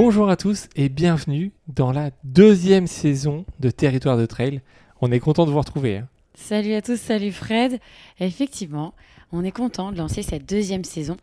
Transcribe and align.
Bonjour 0.00 0.30
à 0.30 0.36
tous 0.36 0.68
et 0.76 0.88
bienvenue 0.88 1.50
dans 1.66 1.90
la 1.90 2.12
deuxième 2.22 2.86
saison 2.86 3.44
de 3.58 3.68
Territoire 3.68 4.16
de 4.16 4.26
Trail. 4.26 4.60
On 5.00 5.10
est 5.10 5.18
content 5.18 5.44
de 5.44 5.50
vous 5.50 5.58
retrouver. 5.58 5.96
hein. 5.96 6.08
Salut 6.36 6.74
à 6.74 6.82
tous, 6.82 7.00
salut 7.00 7.32
Fred. 7.32 7.80
Effectivement, 8.20 8.94
on 9.32 9.42
est 9.42 9.50
content 9.50 9.90
de 9.90 9.98
lancer 9.98 10.22
cette 10.22 10.48
deuxième 10.48 10.84
saison. 10.84 11.16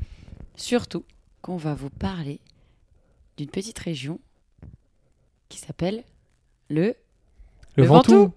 Surtout 0.57 1.05
qu'on 1.41 1.55
va 1.55 1.73
vous 1.73 1.89
parler 1.89 2.41
d'une 3.38 3.49
petite 3.49 3.80
région 3.80 4.20
qui 5.48 5.59
s'appelle 5.59 6.03
le... 6.70 6.95
Le, 7.77 7.84
Le 7.84 7.85
Ventoux. 7.85 8.34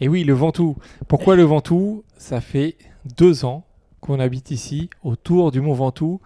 Et 0.00 0.08
oui, 0.08 0.24
le 0.24 0.34
Ventoux. 0.34 0.78
Pourquoi 1.06 1.36
le 1.36 1.44
Ventoux? 1.44 2.02
Ça 2.16 2.40
fait 2.40 2.76
deux 3.16 3.44
ans 3.44 3.64
qu'on 4.00 4.18
habite 4.18 4.50
ici, 4.50 4.90
autour 5.04 5.52
du 5.52 5.60
Mont 5.60 5.74
Ventoux, 5.74 6.20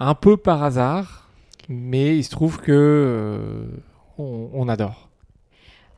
un 0.00 0.16
peu 0.16 0.36
par 0.36 0.64
hasard, 0.64 1.23
mais 1.68 2.16
il 2.16 2.24
se 2.24 2.30
trouve 2.30 2.58
que 2.60 2.72
euh, 2.72 3.66
on, 4.18 4.50
on 4.52 4.68
adore. 4.68 5.08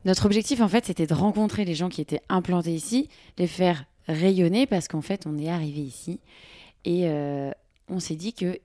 Notre 0.05 0.25
objectif, 0.25 0.61
en 0.61 0.67
fait, 0.67 0.85
c'était 0.85 1.07
de 1.07 1.13
rencontrer 1.13 1.65
les 1.65 1.75
gens 1.75 1.89
qui 1.89 2.01
étaient 2.01 2.21
implantés 2.29 2.73
ici, 2.73 3.09
les 3.37 3.47
faire 3.47 3.85
rayonner 4.07 4.65
parce 4.65 4.87
qu'en 4.87 5.01
fait, 5.01 5.25
on 5.27 5.37
est 5.37 5.49
arrivé 5.49 5.81
ici 5.81 6.19
et 6.85 7.07
euh, 7.09 7.51
on 7.89 7.99
s'est 7.99 8.15
dit 8.15 8.33
que 8.33 8.59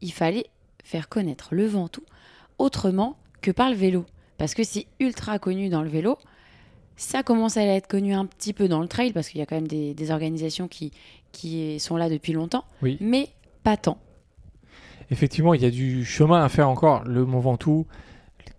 il 0.00 0.12
fallait 0.12 0.46
faire 0.82 1.08
connaître 1.08 1.54
le 1.54 1.66
Ventoux 1.66 2.02
autrement 2.58 3.16
que 3.42 3.50
par 3.50 3.70
le 3.70 3.76
vélo. 3.76 4.04
Parce 4.38 4.54
que 4.54 4.64
c'est 4.64 4.86
ultra 4.98 5.38
connu 5.38 5.68
dans 5.68 5.82
le 5.82 5.88
vélo. 5.90 6.18
Ça 6.96 7.22
commence 7.22 7.56
à 7.56 7.62
être 7.64 7.86
connu 7.86 8.12
un 8.14 8.26
petit 8.26 8.52
peu 8.52 8.66
dans 8.68 8.80
le 8.80 8.88
trail 8.88 9.12
parce 9.12 9.28
qu'il 9.28 9.38
y 9.38 9.42
a 9.42 9.46
quand 9.46 9.54
même 9.56 9.68
des, 9.68 9.94
des 9.94 10.10
organisations 10.10 10.66
qui, 10.68 10.90
qui 11.32 11.78
sont 11.78 11.96
là 11.96 12.08
depuis 12.10 12.32
longtemps, 12.32 12.64
Oui. 12.82 12.96
mais 13.00 13.28
pas 13.62 13.76
tant. 13.76 13.98
Effectivement, 15.10 15.54
il 15.54 15.62
y 15.62 15.66
a 15.66 15.70
du 15.70 16.04
chemin 16.04 16.42
à 16.42 16.48
faire 16.48 16.68
encore. 16.68 17.04
Le 17.04 17.24
Mont 17.24 17.40
Ventoux, 17.40 17.86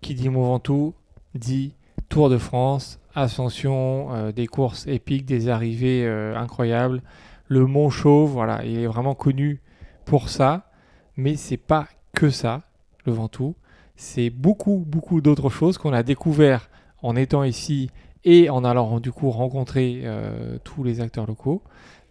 qui 0.02 0.14
dit 0.14 0.28
Mont 0.28 0.44
Ventoux, 0.44 0.94
dit 1.34 1.74
Tour 2.10 2.28
de 2.28 2.36
France, 2.36 3.00
ascension, 3.14 4.08
euh, 4.12 4.32
des 4.32 4.46
courses 4.46 4.86
épiques, 4.86 5.24
des 5.24 5.48
arrivées 5.48 6.04
euh, 6.04 6.36
incroyables. 6.36 7.02
Le 7.48 7.66
Mont 7.66 7.88
Chauve, 7.88 8.30
voilà, 8.30 8.64
il 8.66 8.78
est 8.78 8.86
vraiment 8.86 9.14
connu 9.14 9.62
pour 10.04 10.28
ça, 10.28 10.70
mais 11.16 11.36
c'est 11.36 11.56
pas 11.56 11.88
que 12.12 12.28
ça, 12.28 12.62
le 13.06 13.12
Ventoux. 13.12 13.54
C'est 13.96 14.28
beaucoup, 14.28 14.84
beaucoup 14.86 15.22
d'autres 15.22 15.48
choses 15.48 15.78
qu'on 15.78 15.92
a 15.94 16.02
découvert 16.02 16.68
en 17.02 17.16
étant 17.16 17.44
ici 17.44 17.90
et 18.24 18.50
en 18.50 18.62
allant 18.64 19.00
du 19.00 19.10
coup 19.10 19.30
rencontrer 19.30 20.02
euh, 20.04 20.58
tous 20.64 20.84
les 20.84 21.00
acteurs 21.00 21.26
locaux. 21.26 21.62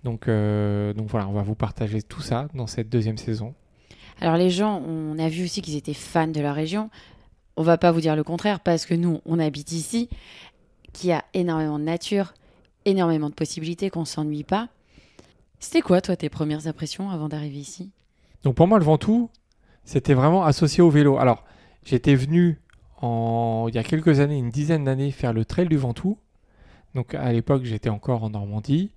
Donc, 0.03 0.27
donc 0.27 1.07
voilà, 1.09 1.27
on 1.27 1.33
va 1.33 1.43
vous 1.43 1.53
partager 1.53 2.01
tout 2.01 2.21
ça 2.21 2.47
dans 2.55 2.65
cette 2.65 2.89
deuxième 2.89 3.17
saison. 3.17 3.53
Alors 4.21 4.37
les 4.37 4.51
gens, 4.51 4.81
on 4.87 5.17
a 5.17 5.27
vu 5.29 5.45
aussi 5.45 5.63
qu'ils 5.63 5.75
étaient 5.75 5.95
fans 5.95 6.27
de 6.27 6.39
la 6.39 6.53
région. 6.53 6.91
On 7.57 7.63
va 7.63 7.77
pas 7.77 7.91
vous 7.91 8.01
dire 8.01 8.15
le 8.15 8.23
contraire 8.23 8.59
parce 8.59 8.85
que 8.85 8.93
nous, 8.93 9.19
on 9.25 9.39
habite 9.39 9.71
ici, 9.71 10.09
qui 10.93 11.11
a 11.11 11.25
énormément 11.33 11.79
de 11.79 11.83
nature, 11.83 12.33
énormément 12.85 13.29
de 13.29 13.33
possibilités, 13.33 13.89
qu'on 13.89 14.05
s'ennuie 14.05 14.43
pas. 14.43 14.69
C'était 15.59 15.81
quoi, 15.81 16.01
toi, 16.01 16.15
tes 16.15 16.29
premières 16.29 16.67
impressions 16.67 17.09
avant 17.09 17.29
d'arriver 17.29 17.57
ici? 17.57 17.89
Donc 18.43 18.55
pour 18.55 18.67
moi, 18.67 18.77
le 18.77 18.85
Ventoux, 18.85 19.29
c'était 19.85 20.13
vraiment 20.13 20.43
associé 20.43 20.83
au 20.83 20.91
vélo. 20.91 21.17
Alors, 21.17 21.43
j'étais 21.83 22.15
venu 22.15 22.61
en, 23.01 23.65
il 23.69 23.75
y 23.75 23.79
a 23.79 23.83
quelques 23.83 24.19
années, 24.19 24.37
une 24.37 24.51
dizaine 24.51 24.83
d'années, 24.83 25.11
faire 25.11 25.33
le 25.33 25.45
trail 25.45 25.67
du 25.67 25.77
Ventoux. 25.77 26.19
Donc 26.93 27.15
à 27.15 27.31
l'époque, 27.33 27.63
j'étais 27.63 27.89
encore 27.89 28.23
en 28.23 28.29
Normandie. 28.29 28.91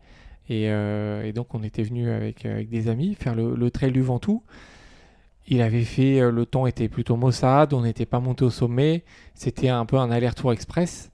Et, 0.50 0.68
euh, 0.68 1.32
donc 1.32 1.54
on 1.54 1.62
était 1.62 1.82
venu 1.82 2.10
avec, 2.10 2.44
avec 2.44 2.68
des 2.68 2.88
amis 2.88 3.14
faire 3.14 3.34
le, 3.34 3.54
le 3.54 3.70
trail 3.70 3.92
du 3.92 4.02
Ventoux. 4.02 4.42
Il 5.46 5.60
avait 5.60 5.84
fait, 5.84 6.20
euh, 6.20 6.30
le 6.30 6.46
temps 6.46 6.66
était 6.66 6.88
plutôt 6.88 7.16
maussade, 7.16 7.74
on 7.74 7.82
n'était 7.82 8.06
pas 8.06 8.20
monté 8.20 8.44
au 8.44 8.50
sommet. 8.50 9.04
C'était 9.34 9.68
un 9.68 9.84
peu 9.84 9.98
un 9.98 10.10
aller-retour 10.10 10.52
express. 10.52 11.10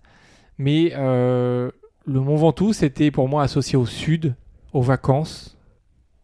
Mais 0.58 0.92
euh, 0.94 1.70
le 2.06 2.20
Mont 2.20 2.36
Ventoux, 2.36 2.72
c'était 2.72 3.10
pour 3.10 3.28
moi 3.28 3.42
associé 3.42 3.76
au 3.76 3.86
sud, 3.86 4.34
aux 4.72 4.82
vacances 4.82 5.58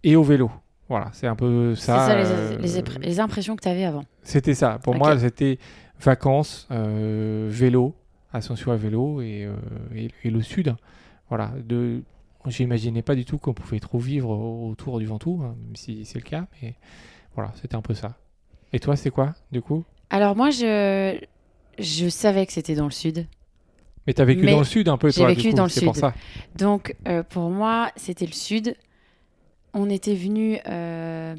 et 0.05 0.15
au 0.15 0.23
vélo. 0.23 0.51
Voilà, 0.89 1.11
c'est 1.13 1.27
un 1.27 1.35
peu 1.35 1.75
ça. 1.75 2.07
C'est 2.07 2.13
ça 2.13 2.17
les, 2.61 2.79
euh, 2.79 2.83
les 3.01 3.19
impressions 3.21 3.57
que 3.57 3.63
tu 3.63 3.69
avais 3.69 3.85
avant. 3.85 4.05
c'était 4.23 4.55
ça. 4.55 4.79
Pour 4.83 4.95
moi, 4.95 5.19
c'était 5.19 5.59
vacances, 6.01 6.69
euh, 6.71 7.49
vélo, 7.51 7.95
ascension 8.33 8.71
à 8.71 8.77
vélo 8.77 9.21
et, 9.21 9.49
et, 9.95 10.11
et 10.23 10.31
le 10.31 10.43
sud. 10.43 10.77
Voilà. 11.29 11.51
De, 11.67 12.03
j'imaginais 12.47 13.03
pas 13.03 13.17
du 13.17 13.25
tout 13.25 13.39
qu'on 13.39 13.55
pouvait 13.55 13.81
trop 13.81 13.99
vivre 13.99 14.29
au- 14.31 14.71
autour 14.71 15.01
du 15.01 15.07
Ventoux, 15.07 15.41
hein, 15.43 15.57
même 15.65 15.75
si 15.75 16.05
c'est 16.05 16.19
le 16.21 16.25
cas. 16.25 16.47
Mais 16.63 16.75
voilà, 17.37 17.53
c'était 17.61 17.77
un 17.77 17.83
peu 17.83 17.95
ça. 17.95 18.17
Et 18.73 18.81
toi, 18.81 18.97
c'est 18.97 19.11
quoi, 19.11 19.35
du 19.53 19.63
coup? 19.63 19.85
Alors 20.11 20.35
moi, 20.35 20.51
je, 20.51 21.19
je 21.79 22.09
savais 22.09 22.47
que 22.47 22.53
c'était 22.53 22.75
dans 22.75 22.87
le 22.87 22.91
sud. 22.91 23.27
Mais 24.07 24.13
t'as 24.15 24.25
vécu 24.25 24.43
Mais 24.45 24.53
dans 24.53 24.61
le 24.61 24.65
sud 24.65 24.89
un 24.89 24.97
peu, 24.99 25.09
j'ai 25.11 25.21
toi, 25.21 25.27
vécu 25.29 25.43
du 25.43 25.49
coup, 25.51 25.57
dans 25.57 25.65
le 25.65 25.85
pour 25.85 25.95
sud. 25.95 26.01
ça. 26.01 26.15
Donc 26.57 26.97
euh, 27.09 27.23
pour 27.23 27.51
moi, 27.51 27.91
c'était 27.97 28.27
le 28.27 28.33
sud. 28.33 28.77
On 29.75 29.91
était 29.91 30.15
venu 30.15 30.59
euh, 30.69 31.35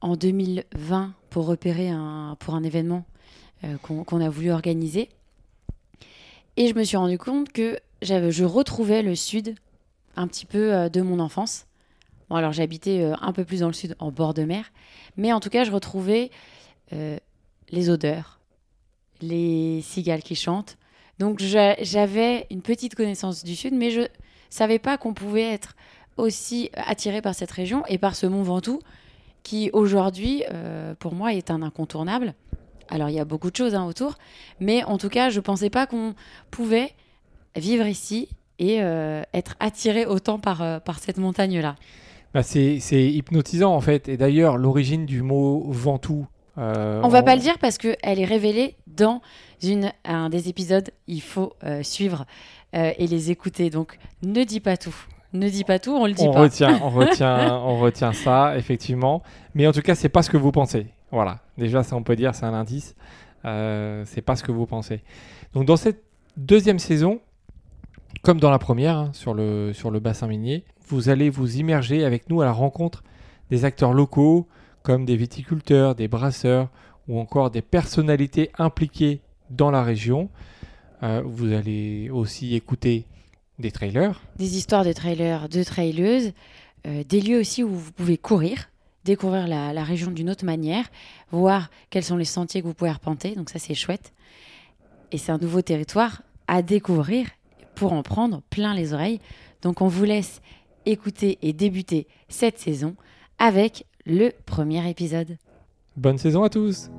en 0.00 0.16
2020 0.16 1.14
pour 1.30 1.46
repérer 1.46 1.90
un, 1.90 2.36
pour 2.40 2.54
un 2.54 2.62
événement 2.62 3.04
euh, 3.64 3.76
qu'on 3.78 4.20
a 4.20 4.28
voulu 4.28 4.50
organiser. 4.50 5.08
Et 6.56 6.68
je 6.68 6.74
me 6.74 6.84
suis 6.84 6.96
rendu 6.96 7.18
compte 7.18 7.52
que 7.52 7.78
je 8.02 8.44
retrouvais 8.44 9.02
le 9.02 9.14
sud 9.14 9.54
un 10.16 10.26
petit 10.26 10.46
peu 10.46 10.88
de 10.88 11.00
mon 11.00 11.18
enfance. 11.18 11.66
Alors 12.30 12.52
j'habitais 12.52 13.00
euh, 13.02 13.14
un 13.20 13.32
peu 13.32 13.44
plus 13.44 13.60
dans 13.60 13.66
le 13.68 13.72
sud, 13.72 13.94
en 13.98 14.10
bord 14.10 14.34
de 14.34 14.44
mer. 14.44 14.72
Mais 15.16 15.32
en 15.32 15.40
tout 15.40 15.50
cas, 15.50 15.64
je 15.64 15.70
retrouvais 15.70 16.30
euh, 16.92 17.18
les 17.70 17.90
odeurs, 17.90 18.40
les 19.20 19.80
cigales 19.82 20.22
qui 20.22 20.34
chantent. 20.34 20.76
Donc 21.18 21.38
j'a- 21.38 21.76
j'avais 21.82 22.46
une 22.50 22.62
petite 22.62 22.94
connaissance 22.94 23.44
du 23.44 23.54
sud, 23.54 23.74
mais 23.74 23.90
je 23.90 24.02
savais 24.50 24.78
pas 24.78 24.98
qu'on 24.98 25.14
pouvait 25.14 25.52
être 25.52 25.76
aussi 26.16 26.70
attiré 26.74 27.22
par 27.22 27.34
cette 27.34 27.50
région 27.50 27.84
et 27.86 27.98
par 27.98 28.16
ce 28.16 28.26
Mont 28.26 28.42
Ventoux, 28.42 28.80
qui 29.42 29.70
aujourd'hui, 29.72 30.44
euh, 30.52 30.94
pour 30.94 31.14
moi, 31.14 31.34
est 31.34 31.50
un 31.50 31.62
incontournable. 31.62 32.34
Alors 32.88 33.08
il 33.08 33.14
y 33.14 33.20
a 33.20 33.24
beaucoup 33.24 33.50
de 33.50 33.56
choses 33.56 33.74
hein, 33.74 33.84
autour, 33.86 34.16
mais 34.60 34.84
en 34.84 34.98
tout 34.98 35.08
cas, 35.08 35.30
je 35.30 35.40
pensais 35.40 35.70
pas 35.70 35.86
qu'on 35.86 36.14
pouvait 36.50 36.92
vivre 37.56 37.86
ici 37.86 38.28
et 38.58 38.76
être 39.32 39.56
attiré 39.58 40.06
autant 40.06 40.38
par, 40.38 40.80
par 40.82 40.98
cette 41.00 41.16
montagne-là. 41.16 41.74
Bah, 42.34 42.42
c'est 42.42 42.76
hypnotisant, 42.92 43.72
en 43.74 43.80
fait. 43.80 44.08
Et 44.08 44.16
d'ailleurs, 44.16 44.58
l'origine 44.58 45.06
du 45.06 45.22
mot 45.22 45.64
Ventoux. 45.70 46.26
euh, 46.58 47.00
On 47.04 47.08
va 47.08 47.22
pas 47.22 47.36
le 47.36 47.40
dire 47.40 47.58
parce 47.60 47.78
qu'elle 47.78 47.96
est 48.20 48.24
révélée 48.24 48.74
dans 48.88 49.22
une, 49.62 49.92
un 50.04 50.28
des 50.28 50.48
épisodes. 50.48 50.90
Il 51.06 51.22
faut 51.22 51.52
euh, 51.64 51.82
suivre 51.82 52.26
euh, 52.74 52.92
et 52.98 53.06
les 53.06 53.30
écouter. 53.30 53.70
Donc 53.70 53.98
ne 54.22 54.42
dis 54.44 54.60
pas 54.60 54.76
tout. 54.76 54.94
Ne 55.32 55.48
dis 55.48 55.64
pas 55.64 55.78
tout, 55.80 55.92
on 55.92 56.06
le 56.06 56.12
dit 56.12 56.24
on 56.28 56.32
pas. 56.32 56.40
retient, 56.42 56.80
on 56.82 56.90
retient, 56.90 57.56
on 57.58 57.78
retient 57.80 58.12
ça 58.12 58.56
effectivement. 58.56 59.22
Mais 59.54 59.66
en 59.66 59.72
tout 59.72 59.82
cas, 59.82 59.94
c'est 59.94 60.08
pas 60.08 60.22
ce 60.22 60.30
que 60.30 60.36
vous 60.36 60.52
pensez. 60.52 60.86
Voilà. 61.10 61.38
Déjà, 61.58 61.82
ça 61.82 61.96
on 61.96 62.02
peut 62.02 62.14
dire, 62.16 62.34
c'est 62.34 62.46
un 62.46 62.54
indice. 62.54 62.94
Euh, 63.44 64.02
c'est 64.06 64.22
pas 64.22 64.36
ce 64.36 64.42
que 64.42 64.52
vous 64.52 64.66
pensez. 64.66 65.02
Donc 65.52 65.66
dans 65.66 65.76
cette 65.76 66.02
deuxième 66.36 66.78
saison, 66.78 67.20
comme 68.22 68.38
dans 68.40 68.50
la 68.50 68.58
première 68.58 68.96
hein, 68.96 69.10
sur 69.12 69.34
le 69.34 69.72
sur 69.72 69.90
le 69.90 70.00
bassin 70.00 70.26
minier, 70.28 70.64
vous 70.86 71.08
allez 71.08 71.30
vous 71.30 71.56
immerger 71.56 72.04
avec 72.04 72.28
nous 72.30 72.40
à 72.40 72.44
la 72.44 72.52
rencontre 72.52 73.02
des 73.50 73.64
acteurs 73.64 73.92
locaux, 73.92 74.46
comme 74.82 75.04
des 75.04 75.16
viticulteurs, 75.16 75.94
des 75.94 76.08
brasseurs 76.08 76.68
ou 77.08 77.18
encore 77.18 77.50
des 77.50 77.62
personnalités 77.62 78.50
impliquées 78.58 79.20
dans 79.50 79.70
la 79.70 79.82
région. 79.82 80.30
Euh, 81.02 81.22
vous 81.24 81.52
allez 81.52 82.10
aussi 82.10 82.54
écouter 82.54 83.04
des 83.58 83.70
trailers. 83.70 84.20
Des 84.36 84.56
histoires 84.56 84.84
de 84.84 84.92
trailers, 84.92 85.48
de 85.48 85.62
traileuses, 85.62 86.32
euh, 86.86 87.04
des 87.04 87.20
lieux 87.20 87.40
aussi 87.40 87.62
où 87.62 87.70
vous 87.70 87.92
pouvez 87.92 88.18
courir, 88.18 88.70
découvrir 89.04 89.46
la, 89.46 89.72
la 89.72 89.84
région 89.84 90.10
d'une 90.10 90.30
autre 90.30 90.44
manière, 90.44 90.86
voir 91.30 91.70
quels 91.90 92.04
sont 92.04 92.16
les 92.16 92.24
sentiers 92.24 92.62
que 92.62 92.66
vous 92.66 92.74
pouvez 92.74 92.90
arpenter. 92.90 93.34
Donc 93.34 93.50
ça, 93.50 93.58
c'est 93.58 93.74
chouette. 93.74 94.12
Et 95.12 95.18
c'est 95.18 95.32
un 95.32 95.38
nouveau 95.38 95.62
territoire 95.62 96.22
à 96.46 96.62
découvrir 96.62 97.28
pour 97.74 97.92
en 97.92 98.02
prendre 98.02 98.42
plein 98.50 98.74
les 98.74 98.92
oreilles. 98.92 99.20
Donc 99.62 99.80
on 99.80 99.88
vous 99.88 100.04
laisse 100.04 100.40
écouter 100.86 101.38
et 101.42 101.52
débuter 101.52 102.06
cette 102.28 102.58
saison 102.58 102.96
avec 103.38 103.86
le 104.06 104.30
premier 104.46 104.88
épisode. 104.88 105.36
Bonne 105.96 106.18
saison 106.18 106.42
à 106.42 106.50
tous 106.50 106.90